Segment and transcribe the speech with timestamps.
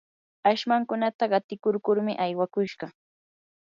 [0.51, 2.85] ashmankunata qatikurkurmi aywakushqa.